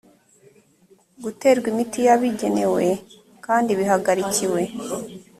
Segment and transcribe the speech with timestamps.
[1.23, 2.85] guterwa imiti yabigenewe
[3.45, 4.61] kandi bihagarikiwe